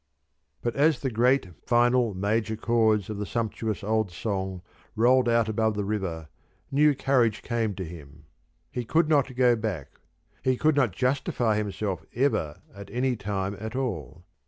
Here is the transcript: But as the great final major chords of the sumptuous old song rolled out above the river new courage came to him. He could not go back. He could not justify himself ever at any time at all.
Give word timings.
But 0.63 0.75
as 0.75 1.01
the 1.01 1.11
great 1.11 1.49
final 1.67 2.15
major 2.15 2.55
chords 2.55 3.07
of 3.07 3.19
the 3.19 3.25
sumptuous 3.27 3.83
old 3.83 4.09
song 4.11 4.63
rolled 4.95 5.29
out 5.29 5.47
above 5.47 5.75
the 5.75 5.85
river 5.85 6.27
new 6.71 6.95
courage 6.95 7.43
came 7.43 7.75
to 7.75 7.83
him. 7.85 8.25
He 8.71 8.83
could 8.83 9.07
not 9.07 9.35
go 9.35 9.55
back. 9.55 9.99
He 10.41 10.57
could 10.57 10.75
not 10.75 10.91
justify 10.91 11.55
himself 11.57 12.03
ever 12.15 12.63
at 12.73 12.89
any 12.89 13.15
time 13.15 13.55
at 13.59 13.75
all. 13.75 14.25